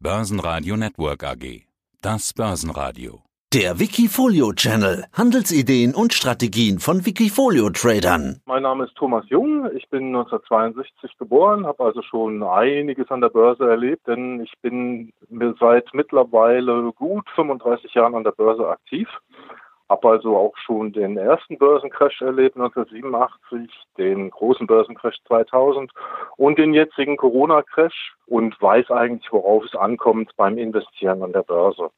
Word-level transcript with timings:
Börsenradio 0.00 0.76
Network 0.76 1.24
AG. 1.24 1.66
Das 2.00 2.32
Börsenradio. 2.32 3.22
Der 3.52 3.80
Wikifolio 3.80 4.52
Channel. 4.52 5.06
Handelsideen 5.12 5.92
und 5.92 6.14
Strategien 6.14 6.78
von 6.78 7.04
Wikifolio 7.04 7.70
Tradern. 7.70 8.40
Mein 8.46 8.62
Name 8.62 8.84
ist 8.84 8.94
Thomas 8.94 9.28
Jung. 9.28 9.68
Ich 9.74 9.88
bin 9.88 10.14
1962 10.14 11.18
geboren, 11.18 11.66
habe 11.66 11.82
also 11.82 12.02
schon 12.02 12.44
einiges 12.44 13.10
an 13.10 13.20
der 13.20 13.30
Börse 13.30 13.68
erlebt, 13.68 14.06
denn 14.06 14.40
ich 14.40 14.52
bin 14.62 15.12
seit 15.58 15.92
mittlerweile 15.92 16.92
gut 16.92 17.28
35 17.34 17.92
Jahren 17.94 18.14
an 18.14 18.22
der 18.22 18.30
Börse 18.30 18.68
aktiv. 18.68 19.08
Habe 19.88 20.08
also 20.08 20.36
auch 20.36 20.56
schon 20.58 20.92
den 20.92 21.16
ersten 21.16 21.56
Börsencrash 21.56 22.20
erlebt, 22.20 22.56
1987, 22.56 23.70
den 23.96 24.30
großen 24.30 24.66
Börsencrash 24.66 25.16
2000 25.26 25.90
und 26.36 26.58
den 26.58 26.74
jetzigen 26.74 27.16
Corona-Crash 27.16 28.14
und 28.26 28.60
weiß 28.60 28.90
eigentlich, 28.90 29.32
worauf 29.32 29.64
es 29.64 29.74
ankommt 29.74 30.32
beim 30.36 30.58
Investieren 30.58 31.22
an 31.22 31.32
der 31.32 31.42
Börse. 31.42 31.90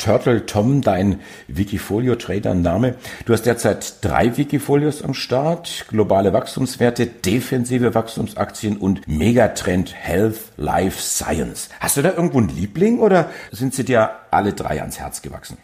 Turtle 0.00 0.46
Tom, 0.46 0.80
dein 0.80 1.20
Wikifolio-Trader-Name. 1.48 2.94
Du 3.26 3.34
hast 3.34 3.44
derzeit 3.44 4.02
drei 4.02 4.38
Wikifolios 4.38 5.04
am 5.04 5.12
Start. 5.12 5.86
Globale 5.90 6.32
Wachstumswerte, 6.32 7.06
defensive 7.06 7.94
Wachstumsaktien 7.94 8.78
und 8.78 9.06
Megatrend 9.06 9.94
Health, 9.94 10.52
Life, 10.56 10.98
Science. 10.98 11.68
Hast 11.80 11.98
du 11.98 12.02
da 12.02 12.14
irgendwo 12.14 12.38
einen 12.38 12.48
Liebling 12.48 13.00
oder 13.00 13.28
sind 13.50 13.74
sie 13.74 13.84
dir 13.84 14.10
alle 14.30 14.54
drei 14.54 14.80
ans 14.80 14.98
Herz 14.98 15.20
gewachsen? 15.20 15.58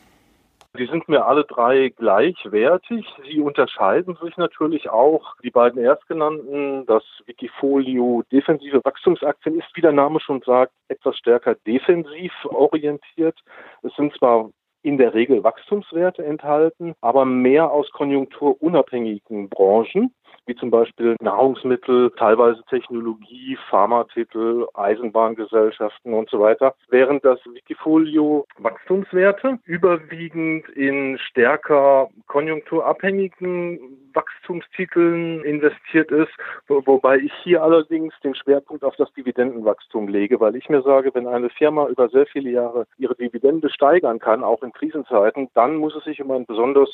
Die 0.78 0.86
sind 0.86 1.08
mir 1.08 1.24
alle 1.26 1.44
drei 1.44 1.88
gleichwertig. 1.88 3.06
Sie 3.24 3.40
unterscheiden 3.40 4.16
sich 4.22 4.36
natürlich 4.36 4.90
auch. 4.90 5.34
Die 5.42 5.50
beiden 5.50 5.82
erstgenannten, 5.82 6.84
das 6.86 7.02
Wikifolio 7.24 8.22
defensive 8.30 8.84
Wachstumsaktien, 8.84 9.58
ist, 9.58 9.68
wie 9.74 9.80
der 9.80 9.92
Name 9.92 10.20
schon 10.20 10.42
sagt, 10.42 10.72
etwas 10.88 11.16
stärker 11.16 11.54
defensiv 11.66 12.32
orientiert. 12.44 13.38
Es 13.82 13.94
sind 13.96 14.14
zwar 14.16 14.50
in 14.82 14.98
der 14.98 15.14
Regel 15.14 15.42
Wachstumswerte 15.42 16.24
enthalten, 16.24 16.94
aber 17.00 17.24
mehr 17.24 17.72
aus 17.72 17.90
konjunkturunabhängigen 17.90 19.48
Branchen 19.48 20.14
wie 20.46 20.54
zum 20.54 20.70
Beispiel 20.70 21.16
Nahrungsmittel, 21.20 22.10
teilweise 22.18 22.62
Technologie, 22.70 23.58
Pharmatitel, 23.68 24.66
Eisenbahngesellschaften 24.74 26.14
und 26.14 26.30
so 26.30 26.40
weiter, 26.40 26.74
während 26.88 27.24
das 27.24 27.38
Wikifolio 27.52 28.46
Wachstumswerte 28.58 29.58
überwiegend 29.64 30.68
in 30.70 31.18
stärker 31.18 32.08
konjunkturabhängigen 32.26 34.05
Wachstumstiteln 34.16 35.44
investiert 35.44 36.10
ist, 36.10 36.32
wobei 36.66 37.18
ich 37.18 37.32
hier 37.44 37.62
allerdings 37.62 38.14
den 38.24 38.34
Schwerpunkt 38.34 38.82
auf 38.82 38.96
das 38.96 39.12
Dividendenwachstum 39.12 40.08
lege, 40.08 40.40
weil 40.40 40.56
ich 40.56 40.68
mir 40.68 40.82
sage, 40.82 41.14
wenn 41.14 41.28
eine 41.28 41.50
Firma 41.50 41.86
über 41.86 42.08
sehr 42.08 42.26
viele 42.26 42.50
Jahre 42.50 42.86
ihre 42.98 43.14
Dividende 43.14 43.70
steigern 43.70 44.18
kann, 44.18 44.42
auch 44.42 44.62
in 44.62 44.72
Krisenzeiten, 44.72 45.48
dann 45.54 45.76
muss 45.76 45.94
es 45.94 46.04
sich 46.04 46.20
um 46.20 46.30
ein 46.32 46.46
besonders 46.46 46.90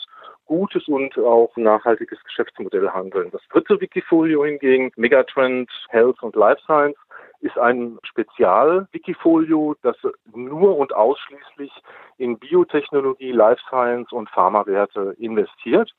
gutes 0.46 0.88
und 0.88 1.16
auch 1.18 1.56
nachhaltiges 1.56 2.22
Geschäftsmodell 2.24 2.90
handeln. 2.90 3.30
Das 3.30 3.42
dritte 3.50 3.80
Wikifolio 3.80 4.44
hingegen, 4.44 4.92
Megatrend 4.96 5.70
Health 5.88 6.22
und 6.22 6.36
Life 6.36 6.60
Science, 6.64 6.98
ist 7.40 7.58
ein 7.58 7.98
Spezial-Wikifolio, 8.04 9.74
das 9.82 9.96
nur 10.34 10.76
und 10.78 10.94
ausschließlich 10.94 11.72
in 12.18 12.38
Biotechnologie, 12.38 13.32
Life 13.32 13.60
Science 13.68 14.12
und 14.12 14.30
Pharmawerte 14.30 15.16
investiert. 15.18 15.92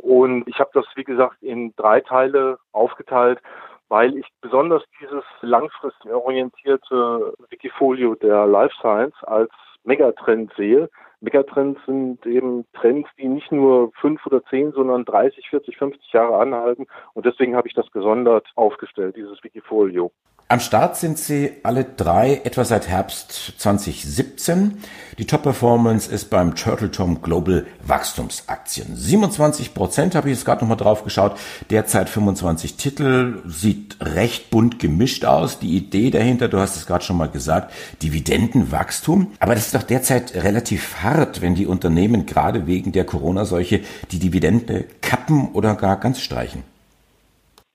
Und 0.00 0.48
ich 0.48 0.58
habe 0.58 0.70
das, 0.72 0.86
wie 0.94 1.04
gesagt, 1.04 1.42
in 1.42 1.74
drei 1.76 2.00
Teile 2.00 2.58
aufgeteilt, 2.72 3.40
weil 3.88 4.16
ich 4.16 4.26
besonders 4.40 4.82
dieses 5.00 5.24
langfristig 5.42 6.10
orientierte 6.10 7.34
Wikifolio 7.50 8.14
der 8.14 8.46
Life 8.46 8.74
Science 8.80 9.14
als 9.22 9.50
Megatrend 9.84 10.52
sehe. 10.56 10.88
Megatrends 11.20 11.80
sind 11.86 12.24
eben 12.26 12.64
Trends, 12.72 13.08
die 13.18 13.28
nicht 13.28 13.52
nur 13.52 13.92
fünf 14.00 14.24
oder 14.26 14.42
zehn, 14.44 14.72
sondern 14.72 15.04
30, 15.04 15.48
40, 15.50 15.76
50 15.76 16.12
Jahre 16.12 16.38
anhalten. 16.38 16.86
Und 17.12 17.26
deswegen 17.26 17.54
habe 17.54 17.68
ich 17.68 17.74
das 17.74 17.90
gesondert 17.90 18.48
aufgestellt, 18.54 19.16
dieses 19.16 19.44
Wikifolio. 19.44 20.10
Am 20.52 20.60
Start 20.60 20.98
sind 20.98 21.16
sie 21.16 21.52
alle 21.62 21.82
drei 21.82 22.42
etwa 22.44 22.66
seit 22.66 22.86
Herbst 22.86 23.54
2017. 23.56 24.74
Die 25.16 25.24
Top-Performance 25.26 26.12
ist 26.12 26.28
beim 26.28 26.54
Turtle 26.54 26.90
Tom 26.90 27.22
Global 27.22 27.66
Wachstumsaktien. 27.86 28.94
27 28.94 29.72
Prozent 29.72 30.14
habe 30.14 30.28
ich 30.28 30.36
jetzt 30.36 30.44
gerade 30.44 30.60
nochmal 30.60 30.76
drauf 30.76 31.04
geschaut. 31.04 31.38
Derzeit 31.70 32.10
25 32.10 32.76
Titel. 32.76 33.40
Sieht 33.46 33.96
recht 34.02 34.50
bunt 34.50 34.78
gemischt 34.78 35.24
aus. 35.24 35.58
Die 35.58 35.74
Idee 35.74 36.10
dahinter, 36.10 36.48
du 36.48 36.58
hast 36.58 36.76
es 36.76 36.84
gerade 36.84 37.02
schon 37.02 37.16
mal 37.16 37.30
gesagt, 37.30 37.72
Dividendenwachstum. 38.02 39.32
Aber 39.38 39.54
das 39.54 39.64
ist 39.64 39.74
doch 39.74 39.84
derzeit 39.84 40.34
relativ 40.34 40.96
hart, 41.02 41.40
wenn 41.40 41.54
die 41.54 41.66
Unternehmen 41.66 42.26
gerade 42.26 42.66
wegen 42.66 42.92
der 42.92 43.06
Corona-Seuche 43.06 43.80
die 44.10 44.18
Dividende 44.18 44.84
kappen 45.00 45.52
oder 45.52 45.76
gar 45.76 45.98
ganz 45.98 46.20
streichen. 46.20 46.62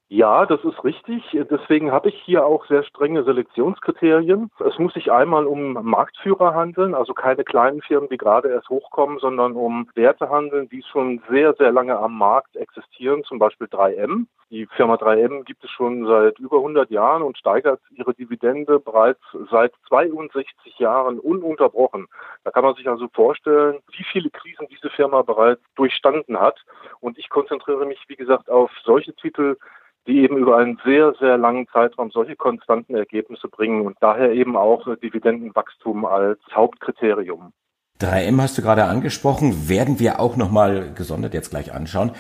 Ja, 0.09 0.45
das 0.45 0.63
ist 0.63 0.85
richtig. 0.85 1.22
Deswegen 1.34 1.91
habe 1.91 2.07
ich 2.07 2.16
hier 2.23 2.45
auch 2.45 2.66
sehr 2.68 2.84
strenge 2.84 3.25
Selektionskriterien. 3.25 4.50
Es 4.66 4.79
muss 4.79 4.94
sich 4.94 5.12
einmal 5.12 5.45
um 5.45 5.73
Marktführer 5.73 6.53
handeln, 6.53 6.95
also 6.95 7.13
keine 7.13 7.44
kleinen 7.44 7.81
Firmen, 7.81 8.07
die 8.07 8.18
gerade 8.18 8.47
erst 8.47 8.69
hochkommen, 8.69 9.19
sondern 9.19 9.53
um 9.53 9.90
Werte 9.95 10.29
handeln, 10.29 10.69
die 10.69 10.81
schon 10.81 11.22
sehr, 11.29 11.56
sehr 11.56 11.73
lange 11.73 11.97
am 11.97 12.18
Markt 12.18 12.56
existieren, 12.56 13.25
zum 13.25 13.38
Beispiel 13.38 13.68
3M. 13.68 14.28
Die 14.50 14.66
Firma 14.78 14.95
3M 14.95 15.44
gibt 15.44 15.66
es 15.66 15.69
schon 15.72 16.07
seit 16.07 16.39
über 16.39 16.57
100 16.57 16.89
Jahren 16.89 17.22
und 17.22 17.38
steigert 17.38 17.81
ihre 17.91 18.13
Dividende 18.13 18.79
bereits 18.79 19.19
seit 19.51 19.74
62 19.89 20.79
Jahren 20.79 21.19
ununterbrochen. 21.19 22.07
Da 22.45 22.51
kann 22.51 22.63
man 22.63 22.75
sich 22.75 22.88
also 22.88 23.09
vorstellen, 23.09 23.79
wie 23.91 24.06
viele 24.06 24.29
Krisen 24.29 24.68
diese 24.69 24.89
Firma 24.89 25.22
bereits 25.22 25.62
durchstanden 25.75 26.39
hat. 26.39 26.63
Und 27.01 27.18
ich 27.18 27.28
konzentriere 27.28 27.85
mich, 27.85 28.00
wie 28.07 28.16
gesagt, 28.16 28.50
auf 28.50 28.72
solche 28.85 29.13
Titel, 29.13 29.57
die 30.07 30.23
eben 30.23 30.38
über 30.38 30.57
einen 30.57 30.79
sehr, 30.85 31.13
sehr 31.19 31.38
langen 31.38 31.68
Zeitraum 31.68 32.12
solche 32.12 32.35
konstanten 32.35 32.95
Ergebnisse 32.95 33.47
bringen 33.47 33.85
und 33.85 33.97
daher 34.00 34.31
eben 34.31 34.56
auch 34.56 34.88
Dividendenwachstum 34.97 36.06
als 36.06 36.40
Hauptkriterium. 36.53 37.51
3M 38.00 38.40
hast 38.40 38.57
du 38.57 38.62
gerade 38.62 38.85
angesprochen, 38.85 39.69
werden 39.69 40.00
wir 40.00 40.19
auch 40.19 40.35
nochmal 40.38 40.94
gesondert 40.94 41.34
jetzt 41.34 41.50
gleich 41.50 41.73
anschauen. 41.73 42.12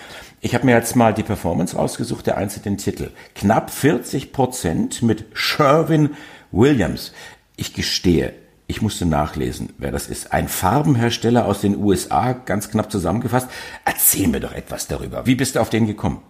Ich 0.41 0.55
habe 0.55 0.65
mir 0.65 0.75
jetzt 0.75 0.95
mal 0.95 1.13
die 1.13 1.23
Performance 1.23 1.77
rausgesucht 1.77 2.25
der 2.25 2.37
einzelnen 2.37 2.77
Titel. 2.77 3.11
Knapp 3.35 3.69
40 3.69 4.33
Prozent 4.33 5.03
mit 5.03 5.25
Sherwin 5.33 6.15
Williams. 6.51 7.13
Ich 7.57 7.75
gestehe, 7.75 8.33
ich 8.65 8.81
musste 8.81 9.05
nachlesen, 9.05 9.73
wer 9.77 9.91
das 9.91 10.07
ist. 10.07 10.33
Ein 10.33 10.47
Farbenhersteller 10.47 11.45
aus 11.45 11.61
den 11.61 11.77
USA, 11.77 12.33
ganz 12.33 12.71
knapp 12.71 12.91
zusammengefasst. 12.91 13.49
Erzähl 13.85 14.27
mir 14.27 14.39
doch 14.39 14.53
etwas 14.53 14.87
darüber. 14.87 15.27
Wie 15.27 15.35
bist 15.35 15.55
du 15.55 15.59
auf 15.59 15.69
den 15.69 15.85
gekommen? 15.85 16.21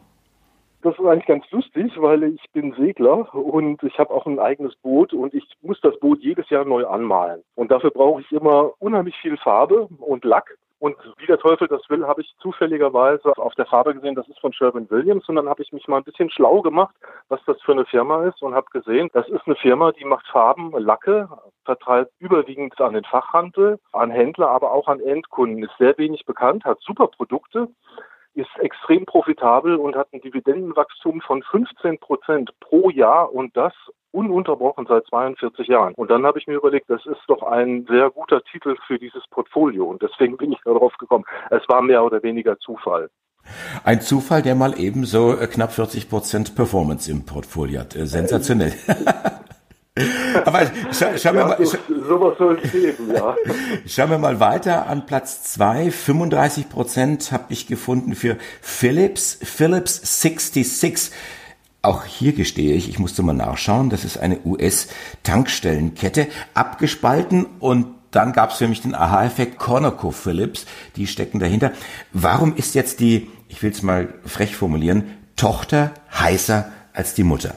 Das 0.87 0.97
ist 0.97 1.05
eigentlich 1.05 1.25
ganz 1.25 1.51
lustig, 1.51 1.91
weil 1.97 2.23
ich 2.23 2.41
bin 2.53 2.73
Segler 2.79 3.35
und 3.35 3.83
ich 3.83 3.99
habe 3.99 4.13
auch 4.13 4.25
ein 4.25 4.39
eigenes 4.39 4.73
Boot 4.77 5.11
und 5.11 5.33
ich 5.33 5.43
muss 5.61 5.81
das 5.81 5.99
Boot 5.99 6.21
jedes 6.21 6.49
Jahr 6.49 6.63
neu 6.63 6.87
anmalen. 6.87 7.43
Und 7.55 7.71
dafür 7.71 7.91
brauche 7.91 8.21
ich 8.21 8.31
immer 8.31 8.71
unheimlich 8.79 9.17
viel 9.17 9.35
Farbe 9.35 9.89
und 9.99 10.23
Lack. 10.23 10.55
Und 10.79 10.95
wie 11.17 11.25
der 11.25 11.39
Teufel 11.39 11.67
das 11.67 11.81
will, 11.89 12.07
habe 12.07 12.21
ich 12.21 12.33
zufälligerweise 12.39 13.37
auf 13.37 13.53
der 13.55 13.65
Farbe 13.65 13.95
gesehen, 13.95 14.15
das 14.15 14.29
ist 14.29 14.39
von 14.39 14.53
Sherwin 14.53 14.89
Williams. 14.89 15.27
Und 15.27 15.35
dann 15.35 15.49
habe 15.49 15.61
ich 15.61 15.73
mich 15.73 15.89
mal 15.89 15.97
ein 15.97 16.05
bisschen 16.05 16.29
schlau 16.29 16.61
gemacht, 16.61 16.95
was 17.27 17.41
das 17.45 17.61
für 17.63 17.73
eine 17.73 17.83
Firma 17.83 18.23
ist 18.23 18.41
und 18.41 18.55
habe 18.55 18.67
gesehen, 18.71 19.09
das 19.11 19.27
ist 19.27 19.45
eine 19.45 19.57
Firma, 19.57 19.91
die 19.91 20.05
macht 20.05 20.25
Farben, 20.27 20.71
Lacke, 20.71 21.27
vertreibt 21.65 22.13
überwiegend 22.19 22.79
an 22.79 22.93
den 22.93 23.03
Fachhandel, 23.03 23.77
an 23.91 24.09
Händler, 24.09 24.47
aber 24.47 24.71
auch 24.71 24.87
an 24.87 25.01
Endkunden. 25.01 25.65
Ist 25.65 25.77
sehr 25.79 25.97
wenig 25.97 26.23
bekannt, 26.25 26.63
hat 26.63 26.79
super 26.79 27.07
Produkte 27.07 27.67
ist 28.37 28.49
extrem 28.59 29.05
profitabel 29.05 29.75
und 29.75 29.95
hat 29.95 30.07
ein 30.13 30.21
Dividendenwachstum 30.21 31.21
von 31.21 31.41
15 31.41 31.97
Prozent 31.99 32.51
pro 32.59 32.89
Jahr 32.91 33.33
und 33.33 33.57
das 33.57 33.73
ununterbrochen 34.11 34.85
seit 34.87 35.05
42 35.07 35.67
Jahren. 35.67 35.93
Und 35.95 36.11
dann 36.11 36.25
habe 36.25 36.39
ich 36.39 36.47
mir 36.47 36.55
überlegt, 36.55 36.89
das 36.89 37.05
ist 37.05 37.21
doch 37.27 37.43
ein 37.43 37.85
sehr 37.89 38.09
guter 38.11 38.41
Titel 38.43 38.75
für 38.85 38.99
dieses 38.99 39.23
Portfolio 39.31 39.85
und 39.85 40.01
deswegen 40.01 40.37
bin 40.37 40.51
ich 40.51 40.59
darauf 40.65 40.95
gekommen. 40.97 41.25
Es 41.49 41.67
war 41.67 41.81
mehr 41.81 42.03
oder 42.03 42.21
weniger 42.23 42.57
Zufall. 42.59 43.09
Ein 43.83 44.01
Zufall, 44.01 44.41
der 44.41 44.55
mal 44.55 44.77
ebenso 44.77 45.35
knapp 45.51 45.71
40 45.71 46.09
Prozent 46.09 46.55
Performance 46.55 47.09
im 47.09 47.25
Portfolio 47.25 47.79
hat. 47.79 47.95
Äh, 47.95 48.05
sensationell. 48.05 48.73
Aber 50.45 50.59
scha 50.91 51.17
schauen 51.17 51.35
wir 51.37 51.45
mal. 51.45 51.65
Scha 51.65 51.77
sowas 52.07 52.37
soll 52.37 52.59
es 52.63 52.71
geben, 52.71 53.11
ja. 53.13 53.35
Schauen 53.85 54.09
wir 54.09 54.17
mal 54.17 54.39
weiter 54.39 54.87
an 54.87 55.05
Platz 55.05 55.43
zwei. 55.43 55.91
35 55.91 56.69
Prozent 56.69 57.31
habe 57.31 57.45
ich 57.49 57.67
gefunden 57.67 58.15
für 58.15 58.37
Philips, 58.61 59.37
Philips 59.41 60.21
66. 60.21 61.11
Auch 61.81 62.03
hier 62.03 62.33
gestehe 62.33 62.73
ich, 62.73 62.89
ich 62.89 62.99
musste 62.99 63.23
mal 63.23 63.33
nachschauen, 63.33 63.89
das 63.89 64.03
ist 64.03 64.17
eine 64.17 64.39
US-Tankstellenkette, 64.43 66.27
abgespalten 66.53 67.45
und 67.59 67.87
dann 68.11 68.33
gab 68.33 68.51
es 68.51 68.57
für 68.57 68.67
mich 68.67 68.81
den 68.81 68.95
Aha-Effekt 68.95 69.59
ConocoPhillips, 69.59 70.65
die 70.95 71.07
stecken 71.07 71.39
dahinter. 71.39 71.71
Warum 72.13 72.55
ist 72.55 72.73
jetzt 72.75 72.99
die, 72.99 73.29
ich 73.47 73.61
will 73.61 73.71
es 73.71 73.83
mal 73.83 74.13
frech 74.25 74.55
formulieren, 74.55 75.03
Tochter 75.35 75.91
heißer 76.11 76.71
als 76.93 77.13
die 77.13 77.23
Mutter? 77.23 77.53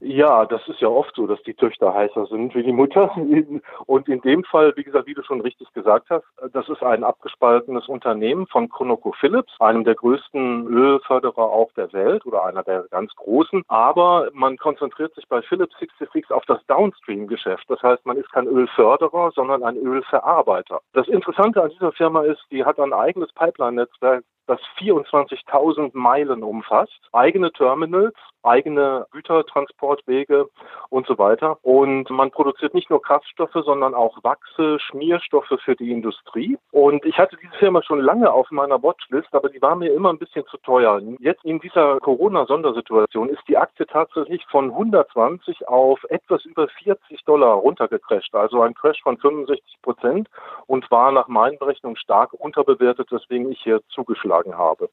Ja, 0.00 0.46
das 0.46 0.60
ist 0.68 0.80
ja 0.80 0.88
oft 0.88 1.14
so, 1.16 1.26
dass 1.26 1.42
die 1.42 1.54
Töchter 1.54 1.92
heißer 1.92 2.26
sind 2.26 2.54
wie 2.54 2.62
die 2.62 2.72
Mutter. 2.72 3.10
Und 3.86 4.08
in 4.08 4.20
dem 4.20 4.44
Fall, 4.44 4.72
wie 4.76 4.84
gesagt, 4.84 5.06
wie 5.08 5.14
du 5.14 5.22
schon 5.24 5.40
richtig 5.40 5.72
gesagt 5.72 6.08
hast, 6.10 6.24
das 6.52 6.68
ist 6.68 6.82
ein 6.82 7.02
abgespaltenes 7.02 7.88
Unternehmen 7.88 8.46
von 8.46 8.68
ConocoPhillips, 8.68 9.56
einem 9.58 9.84
der 9.84 9.96
größten 9.96 10.68
Ölförderer 10.68 11.42
auch 11.42 11.72
der 11.72 11.92
Welt 11.92 12.24
oder 12.26 12.44
einer 12.44 12.62
der 12.62 12.84
ganz 12.90 13.12
großen. 13.16 13.64
Aber 13.66 14.30
man 14.32 14.56
konzentriert 14.56 15.14
sich 15.14 15.26
bei 15.28 15.42
Philips 15.42 15.76
66 15.80 16.30
auf 16.30 16.44
das 16.46 16.64
Downstream-Geschäft. 16.66 17.64
Das 17.68 17.82
heißt, 17.82 18.06
man 18.06 18.18
ist 18.18 18.30
kein 18.30 18.46
Ölförderer, 18.46 19.32
sondern 19.34 19.64
ein 19.64 19.76
Ölverarbeiter. 19.76 20.80
Das 20.92 21.08
Interessante 21.08 21.62
an 21.62 21.70
dieser 21.70 21.92
Firma 21.92 22.22
ist, 22.22 22.44
die 22.52 22.64
hat 22.64 22.78
ein 22.78 22.92
eigenes 22.92 23.32
Pipeline-Netzwerk 23.32 24.24
das 24.48 24.60
24.000 24.78 25.90
Meilen 25.92 26.42
umfasst, 26.42 26.98
eigene 27.12 27.52
Terminals, 27.52 28.14
eigene 28.42 29.06
Gütertransportwege 29.10 30.48
und 30.88 31.06
so 31.06 31.18
weiter. 31.18 31.58
Und 31.62 32.08
man 32.10 32.30
produziert 32.30 32.74
nicht 32.74 32.88
nur 32.88 33.02
Kraftstoffe, 33.02 33.56
sondern 33.64 33.94
auch 33.94 34.16
Wachse, 34.22 34.78
Schmierstoffe 34.80 35.52
für 35.62 35.76
die 35.76 35.92
Industrie. 35.92 36.58
Und 36.72 37.04
ich 37.04 37.18
hatte 37.18 37.36
diese 37.36 37.56
Firma 37.58 37.82
schon 37.82 38.00
lange 38.00 38.30
auf 38.32 38.50
meiner 38.50 38.82
Watchlist, 38.82 39.28
aber 39.32 39.50
die 39.50 39.60
war 39.60 39.76
mir 39.76 39.92
immer 39.92 40.10
ein 40.10 40.18
bisschen 40.18 40.46
zu 40.46 40.56
teuer. 40.58 41.00
Jetzt 41.20 41.44
in 41.44 41.60
dieser 41.60 42.00
Corona-Sondersituation 42.00 43.28
ist 43.28 43.42
die 43.48 43.58
Aktie 43.58 43.86
tatsächlich 43.86 44.44
von 44.46 44.70
120 44.70 45.68
auf 45.68 46.02
etwas 46.08 46.44
über 46.44 46.68
40 46.68 47.24
Dollar 47.24 47.54
runtergecrasht, 47.54 48.34
also 48.34 48.62
ein 48.62 48.74
Crash 48.74 49.02
von 49.02 49.18
65 49.18 49.82
Prozent 49.82 50.28
und 50.66 50.90
war 50.90 51.12
nach 51.12 51.28
meinen 51.28 51.58
Berechnungen 51.58 51.96
stark 51.96 52.32
unterbewertet, 52.32 53.10
weswegen 53.10 53.50
ich 53.52 53.60
hier 53.62 53.80
zugeschlagen 53.90 54.37
habe. 54.54 54.90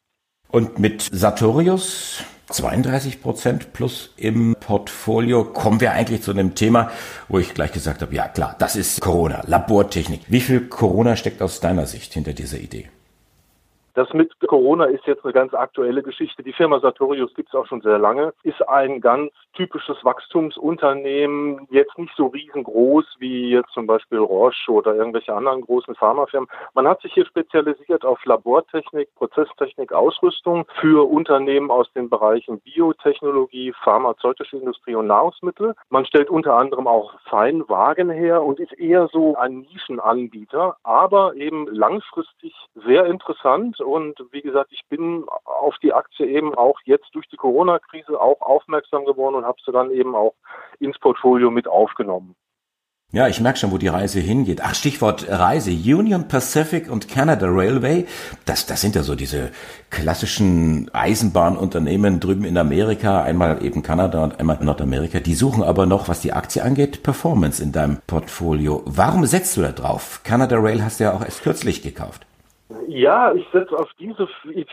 Und 0.50 0.80
mit 0.80 1.10
Sartorius 1.12 2.24
32 2.50 3.22
Prozent 3.22 3.74
plus 3.74 4.14
im 4.18 4.56
Portfolio 4.60 5.44
kommen 5.44 5.82
wir 5.82 5.94
eigentlich 5.94 6.22
zu 6.22 6.32
einem 6.32 6.56
Thema, 6.56 6.92
wo 7.28 7.40
ich 7.40 7.54
gleich 7.54 7.72
gesagt 7.72 8.02
habe, 8.02 8.14
ja 8.14 8.28
klar, 8.28 8.56
das 8.60 8.76
ist 8.76 9.02
Corona, 9.02 9.42
Labortechnik. 9.48 10.22
Wie 10.28 10.42
viel 10.42 10.68
Corona 10.68 11.16
steckt 11.16 11.42
aus 11.42 11.60
deiner 11.60 11.88
Sicht 11.88 12.14
hinter 12.14 12.34
dieser 12.34 12.60
Idee? 12.60 12.90
Das 13.96 14.12
mit 14.12 14.34
Corona 14.46 14.86
ist 14.86 15.08
jetzt 15.08 15.24
eine 15.24 15.32
ganz 15.32 15.54
aktuelle 15.54 16.04
Geschichte. 16.04 16.44
Die 16.44 16.52
Firma 16.52 16.82
Sartorius 16.82 17.34
gibt 17.34 17.48
es 17.48 17.56
auch 17.56 17.66
schon 17.66 17.80
sehr 17.80 17.98
lange, 17.98 18.34
ist 18.44 18.62
ein 18.68 19.00
ganz 19.00 19.32
typisches 19.54 19.96
Wachstumsunternehmen, 20.04 21.66
jetzt 21.72 21.98
nicht 21.98 22.14
so 22.18 22.28
riesengroß 22.28 23.06
wie 23.20 23.52
jetzt 23.52 23.72
zum 23.72 23.88
Beispiel 23.88 24.18
Roche 24.18 24.70
oder 24.70 24.96
irgendwelche 24.96 25.34
anderen 25.34 25.62
großen 25.62 25.96
Pharmafirmen. 25.96 26.50
Man 26.74 26.90
hat 26.90 27.02
sich 27.04 27.14
hier 27.14 27.26
spezialisiert 27.26 28.04
auf 28.04 28.24
Labortechnik, 28.26 29.16
Prozesstechnik, 29.16 29.94
Ausrüstung 29.94 30.66
für 30.82 31.10
Unternehmen 31.10 31.72
aus 31.72 31.90
den 31.94 32.10
Bereichen 32.10 32.60
Biotechnologie, 32.60 33.74
pharmazeutische 33.82 34.58
Industrie 34.58 34.96
und 34.96 35.08
Nahrungsmittel. 35.08 35.74
Man 35.90 36.06
stellt 36.06 36.30
unter 36.30 36.56
anderem 36.56 36.88
auch 36.88 37.14
Feinwagen 37.30 38.10
her 38.10 38.44
und 38.44 38.60
ist 38.60 38.78
eher 38.78 39.08
so 39.08 39.38
ein 39.38 39.60
Nischenanbieter, 39.60 40.76
aber 40.84 41.34
eben 41.36 41.68
langfristig 41.68 42.54
sehr 42.86 43.06
interessant 43.06 43.80
und 43.86 44.20
wie 44.32 44.42
gesagt, 44.42 44.72
ich 44.72 44.82
bin 44.90 45.26
auf 45.46 45.76
die 45.82 45.94
Aktie 45.94 46.26
eben 46.26 46.56
auch 46.56 46.80
jetzt 46.86 47.14
durch 47.14 47.28
die 47.30 47.38
Corona-Krise 47.38 48.20
auch 48.20 48.42
aufmerksam 48.42 49.06
geworden 49.06 49.36
und 49.36 49.46
habe 49.46 49.58
sie 49.66 49.72
dann 49.72 49.92
eben 49.92 50.16
auch 50.16 50.34
ins 50.80 51.00
Portfolio 51.00 51.52
mit 51.52 51.68
aufgenommen. 51.68 52.36
Ja, 53.12 53.30
ich 53.30 53.40
merke 53.40 53.60
schon, 53.60 53.72
wo 53.72 53.78
die 53.78 53.88
Reise 53.88 54.20
hingeht. 54.20 54.60
Ach, 54.62 54.76
Stichwort 54.76 55.30
Reise. 55.30 55.72
Union 55.72 56.28
Pacific 56.28 56.92
und 56.92 57.08
Canada 57.08 57.48
Railway, 57.48 58.08
das, 58.46 58.66
das 58.66 58.82
sind 58.82 58.96
ja 58.96 59.04
so 59.04 59.16
diese 59.16 59.52
klassischen 59.90 60.94
Eisenbahnunternehmen 60.94 62.20
drüben 62.20 62.44
in 62.44 62.58
Amerika, 62.58 63.24
einmal 63.24 63.64
eben 63.64 63.84
Kanada 63.84 64.22
und 64.24 64.40
einmal 64.40 64.58
Nordamerika. 64.60 65.22
Die 65.22 65.36
suchen 65.36 65.64
aber 65.64 65.86
noch, 65.86 66.10
was 66.10 66.22
die 66.22 66.34
Aktie 66.34 66.62
angeht, 66.62 67.04
Performance 67.04 67.64
in 67.64 67.72
deinem 67.72 68.00
Portfolio. 68.06 68.82
Warum 68.86 69.26
setzt 69.26 69.56
du 69.56 69.62
da 69.62 69.72
drauf? 69.72 70.22
Canada 70.26 70.58
Rail 70.58 70.84
hast 70.84 71.00
du 71.00 71.06
ja 71.06 71.14
auch 71.14 71.24
erst 71.24 71.44
kürzlich 71.44 71.84
gekauft. 71.84 72.26
Ja, 72.88 73.34
ich 73.34 73.48
setze 73.52 73.78
auf 73.78 73.90
diese 74.00 74.28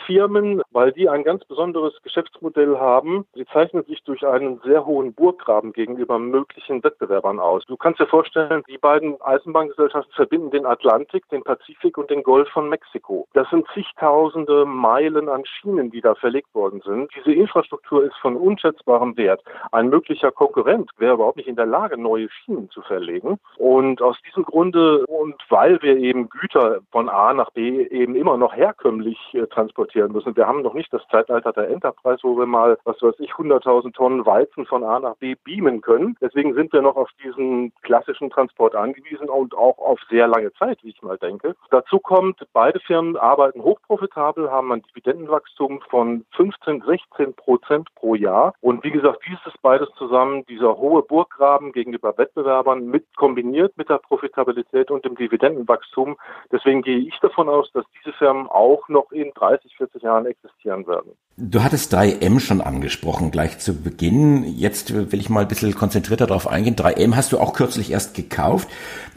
Firmen, 0.06 0.62
weil 0.70 0.92
die 0.92 1.08
ein 1.08 1.24
ganz 1.24 1.44
besonderes 1.44 1.94
Geschäftsmodell 2.02 2.78
haben. 2.78 3.26
Sie 3.34 3.46
zeichnen 3.46 3.84
sich 3.84 4.02
durch 4.04 4.26
einen 4.26 4.60
sehr 4.64 4.84
hohen 4.84 5.14
Burggraben 5.14 5.72
gegenüber 5.72 6.18
möglichen 6.18 6.82
Wettbewerbern 6.82 7.40
aus. 7.40 7.64
Du 7.66 7.76
kannst 7.76 8.00
dir 8.00 8.06
vorstellen, 8.06 8.62
die 8.68 8.78
beiden 8.78 9.20
Eisenbahngesellschaften 9.20 10.12
verbinden 10.14 10.50
den 10.50 10.66
Atlantik, 10.66 11.28
den 11.30 11.42
Pazifik 11.42 11.96
und 11.98 12.10
den 12.10 12.22
Golf 12.22 12.48
von 12.50 12.68
Mexiko. 12.68 13.26
Das 13.32 13.48
sind 13.50 13.66
zigtausende 13.74 14.64
Meilen 14.66 15.28
an 15.28 15.44
Schienen, 15.44 15.90
die 15.90 16.00
da 16.00 16.14
verlegt 16.14 16.54
worden 16.54 16.82
sind. 16.84 17.10
Diese 17.16 17.32
Infrastruktur 17.32 18.04
ist 18.04 18.16
von 18.20 18.36
unschätzbarem 18.36 19.16
Wert. 19.16 19.42
Ein 19.70 19.88
möglicher 19.88 20.30
Konkurrent 20.32 20.90
wäre 20.98 21.14
überhaupt 21.14 21.36
nicht 21.36 21.48
in 21.48 21.56
der 21.56 21.66
Lage, 21.66 21.96
neue 21.98 22.28
Schienen 22.30 22.70
zu 22.70 22.82
verlegen. 22.82 23.38
Und 23.56 24.02
aus 24.02 24.16
diesem 24.26 24.44
Grunde 24.44 25.06
und 25.06 25.36
weil 25.48 25.80
wir 25.82 25.96
eben 25.96 26.28
Güter 26.28 26.80
von 26.90 27.08
A 27.08 27.32
nach 27.32 27.50
B 27.50 27.82
eben 28.02 28.16
immer 28.16 28.36
noch 28.36 28.54
herkömmlich 28.54 29.18
äh, 29.32 29.46
transportieren 29.46 30.12
müssen. 30.12 30.36
Wir 30.36 30.46
haben 30.46 30.62
noch 30.62 30.74
nicht 30.74 30.92
das 30.92 31.02
Zeitalter 31.10 31.52
der 31.52 31.70
Enterprise, 31.70 32.20
wo 32.22 32.36
wir 32.36 32.46
mal, 32.46 32.78
was 32.84 33.00
weiß 33.00 33.14
ich, 33.20 33.30
100.000 33.32 33.92
Tonnen 33.94 34.26
Weizen 34.26 34.66
von 34.66 34.84
A 34.84 34.98
nach 34.98 35.16
B 35.16 35.36
beamen 35.44 35.80
können. 35.80 36.16
Deswegen 36.20 36.54
sind 36.54 36.72
wir 36.72 36.82
noch 36.82 36.96
auf 36.96 37.08
diesen 37.22 37.72
klassischen 37.82 38.30
Transport 38.30 38.74
angewiesen 38.74 39.28
und 39.28 39.54
auch 39.54 39.78
auf 39.78 40.00
sehr 40.10 40.26
lange 40.26 40.52
Zeit, 40.54 40.78
wie 40.82 40.90
ich 40.90 41.02
mal 41.02 41.18
denke. 41.18 41.54
Dazu 41.70 41.98
kommt, 41.98 42.44
beide 42.52 42.80
Firmen 42.80 43.16
arbeiten 43.16 43.62
hochprofitabel, 43.62 44.50
haben 44.50 44.72
ein 44.72 44.82
Dividendenwachstum 44.82 45.80
von 45.88 46.24
15, 46.32 46.82
16 46.82 47.34
Prozent 47.34 47.88
pro 47.94 48.14
Jahr. 48.14 48.54
Und 48.60 48.82
wie 48.84 48.90
gesagt, 48.90 49.20
dieses 49.26 49.56
beides 49.62 49.88
zusammen, 49.96 50.44
dieser 50.46 50.76
hohe 50.76 51.02
Burggraben 51.02 51.72
gegenüber 51.72 52.16
Wettbewerbern 52.18 52.86
mit 52.86 53.04
kombiniert 53.16 53.76
mit 53.76 53.88
der 53.88 53.98
Profitabilität 53.98 54.90
und 54.90 55.04
dem 55.04 55.14
Dividendenwachstum. 55.14 56.16
Deswegen 56.50 56.82
gehe 56.82 56.98
ich 56.98 57.18
davon 57.20 57.48
aus, 57.48 57.70
dass 57.72 57.84
diese 58.00 58.14
Firmen 58.16 58.46
auch 58.48 58.88
noch 58.88 59.12
in 59.12 59.30
30, 59.34 59.76
40 59.76 60.02
Jahren 60.02 60.26
existieren 60.26 60.86
werden. 60.86 61.12
Du 61.36 61.62
hattest 61.62 61.94
3M 61.94 62.40
schon 62.40 62.60
angesprochen, 62.60 63.30
gleich 63.30 63.58
zu 63.58 63.82
Beginn. 63.82 64.44
Jetzt 64.44 64.92
will 64.92 65.20
ich 65.20 65.30
mal 65.30 65.40
ein 65.40 65.48
bisschen 65.48 65.74
konzentrierter 65.74 66.26
darauf 66.26 66.46
eingehen. 66.46 66.76
3M 66.76 67.16
hast 67.16 67.32
du 67.32 67.38
auch 67.38 67.52
kürzlich 67.54 67.90
erst 67.90 68.14
gekauft. 68.14 68.68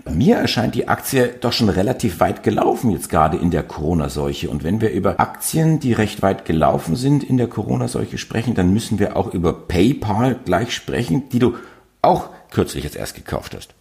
Mir 0.09 0.37
erscheint 0.37 0.75
die 0.75 0.87
Aktie 0.87 1.27
doch 1.41 1.51
schon 1.51 1.69
relativ 1.69 2.19
weit 2.19 2.43
gelaufen, 2.43 2.91
jetzt 2.91 3.09
gerade 3.09 3.37
in 3.37 3.51
der 3.51 3.63
Corona-Seuche. 3.63 4.49
Und 4.49 4.63
wenn 4.63 4.81
wir 4.81 4.91
über 4.91 5.19
Aktien, 5.19 5.79
die 5.79 5.93
recht 5.93 6.21
weit 6.21 6.45
gelaufen 6.45 6.95
sind 6.95 7.23
in 7.23 7.37
der 7.37 7.47
Corona-Seuche 7.47 8.17
sprechen, 8.17 8.55
dann 8.55 8.71
müssen 8.71 8.99
wir 8.99 9.17
auch 9.17 9.33
über 9.33 9.53
PayPal 9.53 10.35
gleich 10.45 10.73
sprechen, 10.73 11.29
die 11.29 11.39
du 11.39 11.55
auch 12.01 12.29
kürzlich 12.51 12.83
jetzt 12.83 12.95
erst 12.95 13.15
gekauft 13.15 13.55
hast. 13.55 13.73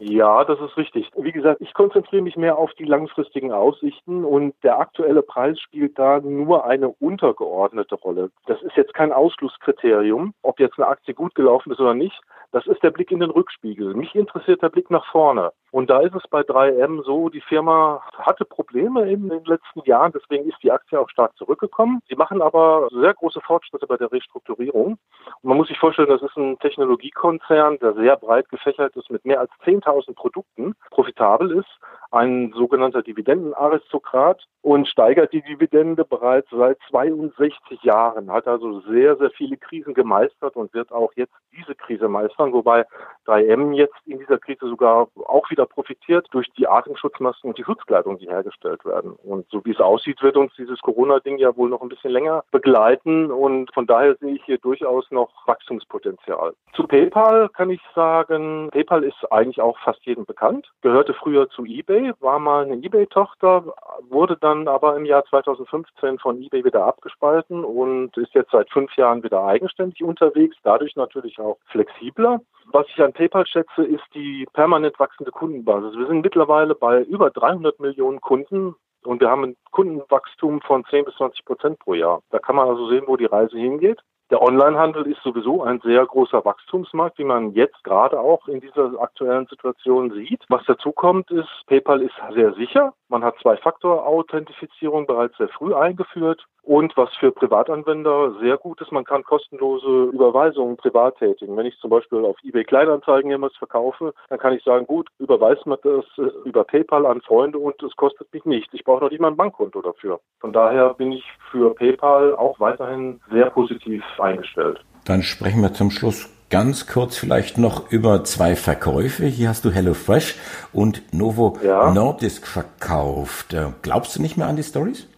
Ja, 0.00 0.44
das 0.44 0.60
ist 0.60 0.76
richtig. 0.76 1.10
Wie 1.16 1.32
gesagt, 1.32 1.60
ich 1.60 1.74
konzentriere 1.74 2.22
mich 2.22 2.36
mehr 2.36 2.56
auf 2.56 2.72
die 2.74 2.84
langfristigen 2.84 3.50
Aussichten 3.52 4.24
und 4.24 4.54
der 4.62 4.78
aktuelle 4.78 5.22
Preis 5.22 5.58
spielt 5.58 5.98
da 5.98 6.20
nur 6.20 6.64
eine 6.66 6.88
untergeordnete 6.88 7.96
Rolle. 7.96 8.30
Das 8.46 8.62
ist 8.62 8.76
jetzt 8.76 8.94
kein 8.94 9.12
Ausschlusskriterium, 9.12 10.34
ob 10.42 10.60
jetzt 10.60 10.78
eine 10.78 10.86
Aktie 10.86 11.14
gut 11.14 11.34
gelaufen 11.34 11.72
ist 11.72 11.80
oder 11.80 11.94
nicht. 11.94 12.20
Das 12.52 12.66
ist 12.66 12.82
der 12.82 12.90
Blick 12.90 13.10
in 13.10 13.18
den 13.18 13.30
Rückspiegel. 13.30 13.94
Mich 13.94 14.14
interessiert 14.14 14.62
der 14.62 14.70
Blick 14.70 14.88
nach 14.88 15.04
vorne. 15.10 15.52
Und 15.70 15.90
da 15.90 16.00
ist 16.00 16.14
es 16.14 16.26
bei 16.28 16.40
3M 16.40 17.04
so, 17.04 17.28
die 17.28 17.42
Firma 17.42 18.02
hatte 18.18 18.44
Probleme 18.44 19.10
in 19.10 19.28
den 19.28 19.44
letzten 19.44 19.80
Jahren, 19.84 20.12
deswegen 20.12 20.48
ist 20.48 20.62
die 20.62 20.72
Aktie 20.72 20.98
auch 20.98 21.10
stark 21.10 21.36
zurückgekommen. 21.36 22.00
Sie 22.08 22.14
machen 22.14 22.40
aber 22.40 22.88
sehr 22.90 23.14
große 23.14 23.40
Fortschritte 23.40 23.86
bei 23.86 23.96
der 23.96 24.10
Restrukturierung. 24.10 24.98
Und 25.42 25.44
man 25.48 25.56
muss 25.56 25.68
sich 25.68 25.78
vorstellen, 25.78 26.08
das 26.08 26.22
ist 26.22 26.36
ein 26.36 26.58
Technologiekonzern, 26.58 27.78
der 27.80 27.94
sehr 27.94 28.16
breit 28.16 28.48
gefächert 28.48 28.96
ist 28.96 29.10
mit 29.10 29.24
mehr 29.24 29.40
als 29.40 29.50
10.000 29.64 30.14
Produkten, 30.14 30.74
profitabel 30.90 31.52
ist, 31.52 31.68
ein 32.10 32.52
sogenannter 32.56 33.02
Dividendenaristokrat 33.02 34.42
und 34.62 34.88
steigert 34.88 35.32
die 35.32 35.42
Dividende 35.42 36.04
bereits 36.04 36.48
seit 36.50 36.78
62 36.88 37.82
Jahren, 37.82 38.32
hat 38.32 38.48
also 38.48 38.80
sehr, 38.80 39.16
sehr 39.16 39.30
viele 39.30 39.56
Krisen 39.56 39.94
gemeistert 39.94 40.56
und 40.56 40.72
wird 40.72 40.90
auch 40.90 41.12
jetzt 41.16 41.34
diese 41.52 41.74
Krise 41.74 42.08
meistern, 42.08 42.52
wobei 42.52 42.86
3M 43.26 43.74
jetzt 43.74 43.96
in 44.06 44.18
dieser 44.18 44.38
Krise 44.38 44.68
sogar 44.68 45.08
auch 45.26 45.50
wieder 45.50 45.66
profitiert 45.68 46.26
durch 46.30 46.48
die 46.56 46.68
Atemschutzmasken 46.68 47.50
und 47.50 47.58
die 47.58 47.64
Schutzkleidung, 47.64 48.18
die 48.18 48.28
hergestellt 48.28 48.84
werden. 48.84 49.12
Und 49.22 49.46
so 49.50 49.64
wie 49.64 49.72
es 49.72 49.80
aussieht, 49.80 50.22
wird 50.22 50.36
uns 50.36 50.52
dieses 50.56 50.80
Corona-Ding 50.80 51.38
ja 51.38 51.56
wohl 51.56 51.68
noch 51.68 51.82
ein 51.82 51.88
bisschen 51.88 52.12
länger 52.12 52.44
begleiten 52.50 53.30
und 53.30 53.72
von 53.72 53.86
daher 53.86 54.16
sehe 54.16 54.34
ich 54.34 54.44
hier 54.44 54.58
durchaus 54.58 55.10
noch 55.10 55.30
Wachstumspotenzial. 55.46 56.54
Zu 56.74 56.86
PayPal 56.86 57.48
kann 57.50 57.70
ich 57.70 57.80
sagen, 57.94 58.68
PayPal 58.70 59.04
ist 59.04 59.16
eigentlich 59.30 59.60
auch 59.60 59.78
fast 59.78 60.04
jedem 60.04 60.24
bekannt, 60.24 60.70
gehörte 60.82 61.14
früher 61.14 61.48
zu 61.50 61.64
eBay, 61.64 62.12
war 62.20 62.38
mal 62.38 62.64
eine 62.64 62.76
eBay-Tochter, 62.76 63.64
wurde 64.08 64.36
dann 64.40 64.68
aber 64.68 64.96
im 64.96 65.04
Jahr 65.04 65.24
2015 65.26 66.18
von 66.18 66.40
eBay 66.40 66.64
wieder 66.64 66.84
abgespalten 66.84 67.64
und 67.64 68.16
ist 68.16 68.34
jetzt 68.34 68.50
seit 68.50 68.70
fünf 68.70 68.94
Jahren 68.96 69.22
wieder 69.22 69.44
eigenständig 69.44 70.02
unterwegs, 70.02 70.56
dadurch 70.62 70.96
natürlich 70.96 71.38
auch 71.38 71.58
flexibler. 71.66 72.40
Was 72.70 72.86
ich 72.88 73.02
an 73.02 73.14
PayPal 73.14 73.46
schätze, 73.46 73.82
ist 73.82 74.04
die 74.14 74.46
permanent 74.52 74.98
wachsende 74.98 75.30
Kundenbasis. 75.48 75.98
Wir 75.98 76.06
sind 76.06 76.20
mittlerweile 76.20 76.74
bei 76.74 77.02
über 77.04 77.30
300 77.30 77.80
Millionen 77.80 78.20
Kunden 78.20 78.74
und 79.04 79.20
wir 79.20 79.30
haben 79.30 79.44
ein 79.44 79.56
Kundenwachstum 79.70 80.60
von 80.60 80.84
10 80.84 81.06
bis 81.06 81.14
20 81.14 81.44
Prozent 81.46 81.78
pro 81.78 81.94
Jahr. 81.94 82.20
Da 82.30 82.38
kann 82.38 82.56
man 82.56 82.68
also 82.68 82.88
sehen, 82.90 83.04
wo 83.06 83.16
die 83.16 83.24
Reise 83.24 83.56
hingeht. 83.56 83.98
Der 84.30 84.42
Onlinehandel 84.42 85.06
ist 85.06 85.22
sowieso 85.22 85.62
ein 85.62 85.80
sehr 85.80 86.04
großer 86.04 86.44
Wachstumsmarkt, 86.44 87.18
wie 87.18 87.24
man 87.24 87.52
jetzt 87.52 87.82
gerade 87.82 88.20
auch 88.20 88.46
in 88.46 88.60
dieser 88.60 89.00
aktuellen 89.00 89.46
Situation 89.46 90.12
sieht. 90.12 90.44
Was 90.50 90.62
dazu 90.66 90.92
kommt, 90.92 91.30
ist, 91.30 91.48
PayPal 91.66 92.02
ist 92.02 92.14
sehr 92.34 92.52
sicher. 92.52 92.92
Man 93.08 93.24
hat 93.24 93.38
Zwei-Faktor-Authentifizierung 93.40 95.06
bereits 95.06 95.38
sehr 95.38 95.48
früh 95.48 95.74
eingeführt. 95.74 96.44
Und 96.68 96.94
was 96.98 97.08
für 97.16 97.32
Privatanwender 97.32 98.34
sehr 98.42 98.58
gut 98.58 98.82
ist, 98.82 98.92
man 98.92 99.04
kann 99.04 99.24
kostenlose 99.24 100.10
Überweisungen 100.12 100.76
privat 100.76 101.16
tätigen. 101.16 101.56
Wenn 101.56 101.64
ich 101.64 101.78
zum 101.78 101.88
Beispiel 101.88 102.22
auf 102.26 102.36
eBay 102.44 102.64
Kleinanzeigen 102.64 103.30
jemals 103.30 103.56
verkaufe, 103.56 104.12
dann 104.28 104.38
kann 104.38 104.52
ich 104.52 104.62
sagen, 104.62 104.86
gut, 104.86 105.08
überweist 105.18 105.64
man 105.64 105.78
das 105.82 106.04
äh, 106.18 106.30
über 106.46 106.64
PayPal 106.64 107.06
an 107.06 107.22
Freunde 107.22 107.58
und 107.58 107.82
es 107.82 107.96
kostet 107.96 108.30
mich 108.34 108.44
nichts. 108.44 108.74
Ich 108.74 108.84
brauche 108.84 109.02
noch 109.02 109.10
nicht 109.10 109.20
mal 109.20 109.28
ein 109.28 109.36
Bankkonto 109.38 109.80
dafür. 109.80 110.20
Von 110.40 110.52
daher 110.52 110.92
bin 110.92 111.12
ich 111.12 111.24
für 111.50 111.74
PayPal 111.74 112.36
auch 112.36 112.60
weiterhin 112.60 113.22
sehr 113.30 113.48
positiv 113.48 114.04
eingestellt. 114.20 114.80
Dann 115.04 115.22
sprechen 115.22 115.62
wir 115.62 115.72
zum 115.72 115.90
Schluss 115.90 116.28
ganz 116.50 116.86
kurz 116.86 117.16
vielleicht 117.16 117.58
noch 117.58 117.90
über 117.90 118.24
zwei 118.24 118.56
Verkäufe. 118.56 119.26
Hier 119.26 119.48
hast 119.48 119.64
du 119.64 119.70
HelloFresh 119.70 120.36
und 120.72 121.12
Novo 121.12 121.58
ja. 121.62 121.92
Nordisk 121.92 122.46
verkauft. 122.46 123.54
Äh, 123.54 123.72
glaubst 123.82 124.16
du 124.16 124.22
nicht 124.22 124.36
mehr 124.36 124.46
an 124.46 124.56
die 124.56 124.62
Stories? 124.62 125.08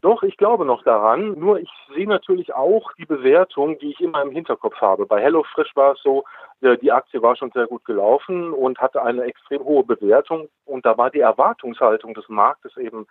Doch, 0.00 0.22
ich 0.22 0.36
glaube 0.36 0.64
noch 0.64 0.84
daran. 0.84 1.38
Nur 1.38 1.58
ich 1.58 1.68
sehe 1.94 2.06
natürlich 2.06 2.54
auch 2.54 2.92
die 2.98 3.04
Bewertung, 3.04 3.78
die 3.80 3.90
ich 3.90 4.00
immer 4.00 4.22
im 4.22 4.30
Hinterkopf 4.30 4.76
habe. 4.80 5.06
Bei 5.06 5.20
HelloFresh 5.20 5.74
war 5.74 5.92
es 5.92 5.98
so, 6.02 6.24
die 6.60 6.92
Aktie 6.92 7.22
war 7.22 7.36
schon 7.36 7.52
sehr 7.52 7.66
gut 7.66 7.84
gelaufen 7.84 8.52
und 8.52 8.78
hatte 8.78 9.02
eine 9.02 9.22
extrem 9.24 9.62
hohe 9.62 9.84
Bewertung. 9.84 10.48
Und 10.64 10.84
da 10.84 10.98
war 10.98 11.10
die 11.10 11.20
Erwartungshaltung 11.20 12.14
des 12.14 12.28
Marktes 12.28 12.76
eben 12.76 13.06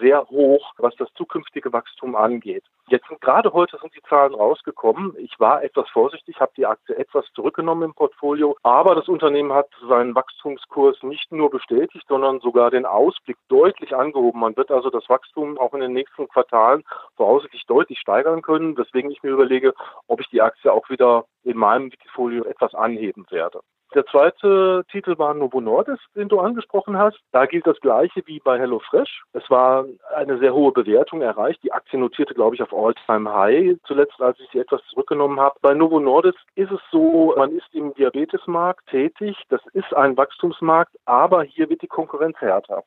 sehr 0.00 0.28
hoch, 0.28 0.72
was 0.78 0.94
das 0.96 1.12
zukünftige 1.14 1.72
Wachstum 1.72 2.14
angeht. 2.14 2.64
Jetzt 2.88 3.08
sind 3.08 3.20
gerade 3.20 3.52
heute 3.52 3.78
sind 3.78 3.94
die 3.94 4.02
Zahlen 4.08 4.34
rausgekommen. 4.34 5.14
Ich 5.18 5.38
war 5.38 5.62
etwas 5.62 5.88
vorsichtig, 5.90 6.40
habe 6.40 6.52
die 6.56 6.66
Aktie 6.66 6.96
etwas 6.96 7.24
zurückgenommen 7.34 7.84
im 7.84 7.94
Portfolio. 7.94 8.56
Aber 8.62 8.94
das 8.94 9.08
Unternehmen 9.08 9.52
hat 9.52 9.68
seinen 9.88 10.14
Wachstumskurs 10.14 11.02
nicht 11.02 11.32
nur 11.32 11.50
bestätigt, 11.50 12.04
sondern 12.08 12.40
sogar 12.40 12.70
den 12.70 12.86
Ausblick 12.86 13.36
deutlich 13.48 13.94
angehoben. 13.94 14.40
Man 14.40 14.56
wird 14.56 14.70
also 14.70 14.90
das 14.90 15.08
Wachstum 15.08 15.58
auch 15.58 15.74
in 15.74 15.80
den 15.80 15.92
nächsten 15.92 16.28
Quartalen 16.28 16.82
voraussichtlich 17.16 17.64
deutlich 17.66 17.98
steigern 17.98 18.42
können, 18.42 18.76
weswegen 18.76 19.10
ich 19.10 19.22
mir 19.22 19.30
überlege, 19.30 19.74
ob 20.06 20.20
ich 20.20 20.28
die 20.28 20.42
Aktie 20.42 20.72
auch 20.72 20.88
wieder 20.90 21.24
in 21.44 21.56
meinem 21.56 21.90
Wikifolio 21.90 22.44
etwas 22.44 22.74
anheben 22.92 23.26
werde. 23.30 23.60
Der 23.94 24.06
zweite 24.06 24.84
Titel 24.90 25.18
war 25.18 25.34
Novo 25.34 25.60
Nordisk, 25.60 26.02
den 26.16 26.28
du 26.28 26.40
angesprochen 26.40 26.96
hast. 26.96 27.18
Da 27.30 27.44
gilt 27.44 27.66
das 27.66 27.78
Gleiche 27.80 28.22
wie 28.24 28.40
bei 28.40 28.58
HelloFresh. 28.58 29.24
Es 29.34 29.50
war 29.50 29.84
eine 30.16 30.38
sehr 30.38 30.54
hohe 30.54 30.72
Bewertung 30.72 31.20
erreicht. 31.20 31.62
Die 31.62 31.72
Aktie 31.72 31.98
notierte, 31.98 32.32
glaube 32.32 32.54
ich, 32.54 32.62
auf 32.62 32.72
All-Time 32.72 33.30
High, 33.30 33.76
zuletzt 33.84 34.18
als 34.18 34.40
ich 34.40 34.48
sie 34.50 34.60
etwas 34.60 34.80
zurückgenommen 34.88 35.38
habe. 35.38 35.56
Bei 35.60 35.74
Novo 35.74 36.00
Nordisk 36.00 36.38
ist 36.54 36.70
es 36.70 36.80
so, 36.90 37.34
man 37.36 37.52
ist 37.52 37.68
im 37.72 37.92
Diabetesmarkt 37.92 38.86
tätig. 38.86 39.36
Das 39.50 39.60
ist 39.74 39.92
ein 39.92 40.16
Wachstumsmarkt, 40.16 40.96
aber 41.04 41.42
hier 41.42 41.68
wird 41.68 41.82
die 41.82 41.86
Konkurrenz 41.88 42.40
härter. 42.40 42.84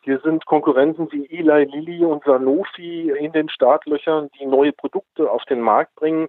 Hier 0.00 0.18
sind 0.20 0.46
Konkurrenten 0.46 1.12
wie 1.12 1.26
Eli 1.30 1.64
Lilly 1.64 2.02
und 2.04 2.24
Sanofi 2.24 3.10
in 3.10 3.32
den 3.32 3.50
Startlöchern, 3.50 4.30
die 4.40 4.46
neue 4.46 4.72
Produkte 4.72 5.30
auf 5.30 5.44
den 5.44 5.60
Markt 5.60 5.94
bringen. 5.96 6.28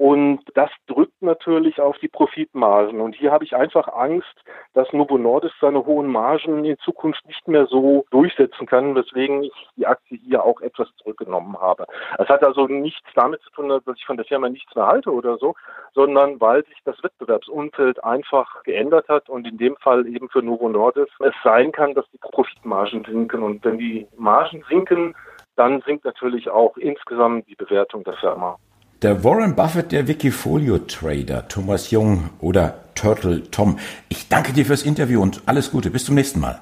Und 0.00 0.40
das 0.54 0.70
drückt 0.86 1.20
natürlich 1.20 1.78
auf 1.78 1.98
die 1.98 2.08
Profitmargen. 2.08 3.02
Und 3.02 3.14
hier 3.14 3.32
habe 3.32 3.44
ich 3.44 3.54
einfach 3.54 3.86
Angst, 3.86 4.34
dass 4.72 4.90
Novo 4.94 5.18
Nordisk 5.18 5.54
seine 5.60 5.84
hohen 5.84 6.06
Margen 6.06 6.64
in 6.64 6.78
Zukunft 6.78 7.26
nicht 7.26 7.46
mehr 7.46 7.66
so 7.66 8.06
durchsetzen 8.10 8.66
kann, 8.66 8.94
weswegen 8.94 9.42
ich 9.42 9.52
die 9.76 9.86
Aktie 9.86 10.18
hier 10.24 10.42
auch 10.42 10.62
etwas 10.62 10.88
zurückgenommen 10.96 11.54
habe. 11.60 11.84
Es 12.16 12.30
hat 12.30 12.42
also 12.42 12.66
nichts 12.66 13.06
damit 13.14 13.42
zu 13.42 13.50
tun, 13.50 13.68
dass 13.68 13.82
ich 13.94 14.06
von 14.06 14.16
der 14.16 14.24
Firma 14.24 14.48
nichts 14.48 14.74
mehr 14.74 14.86
halte 14.86 15.12
oder 15.12 15.36
so, 15.36 15.54
sondern 15.92 16.40
weil 16.40 16.64
sich 16.64 16.78
das 16.86 16.96
Wettbewerbsumfeld 17.02 18.02
einfach 18.02 18.62
geändert 18.62 19.06
hat 19.10 19.28
und 19.28 19.46
in 19.46 19.58
dem 19.58 19.76
Fall 19.76 20.06
eben 20.06 20.30
für 20.30 20.40
Novo 20.40 20.70
Nordisk 20.70 21.12
es 21.20 21.34
sein 21.44 21.72
kann, 21.72 21.92
dass 21.92 22.10
die 22.10 22.18
Profitmargen 22.22 23.04
sinken. 23.04 23.42
Und 23.42 23.62
wenn 23.66 23.76
die 23.76 24.08
Margen 24.16 24.64
sinken, 24.66 25.14
dann 25.56 25.82
sinkt 25.82 26.06
natürlich 26.06 26.48
auch 26.48 26.78
insgesamt 26.78 27.46
die 27.48 27.54
Bewertung 27.54 28.02
der 28.04 28.14
Firma. 28.14 28.56
Der 29.02 29.24
Warren 29.24 29.56
Buffett 29.56 29.92
der 29.92 30.06
Wikifolio-Trader, 30.08 31.48
Thomas 31.48 31.90
Jung 31.90 32.28
oder 32.38 32.84
Turtle 32.94 33.50
Tom. 33.50 33.78
Ich 34.10 34.28
danke 34.28 34.52
dir 34.52 34.66
fürs 34.66 34.82
Interview 34.82 35.22
und 35.22 35.40
alles 35.46 35.70
Gute. 35.70 35.90
Bis 35.90 36.04
zum 36.04 36.16
nächsten 36.16 36.38
Mal. 36.38 36.60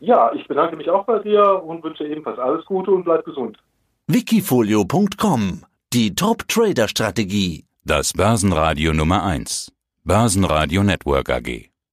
Ja, 0.00 0.32
ich 0.32 0.48
bedanke 0.48 0.76
mich 0.76 0.88
auch 0.88 1.04
bei 1.04 1.18
dir 1.18 1.62
und 1.62 1.84
wünsche 1.84 2.06
ebenfalls 2.06 2.38
alles 2.38 2.64
Gute 2.64 2.90
und 2.90 3.04
bleib 3.04 3.24
gesund. 3.26 3.58
Wikifolio.com 4.06 5.64
Die 5.92 6.14
Top-Trader-Strategie. 6.14 7.64
Das 7.84 8.14
Börsenradio 8.14 8.94
Nummer 8.94 9.22
1. 9.24 9.72
Börsenradio 10.04 10.82
Network 10.82 11.28
AG. 11.28 11.70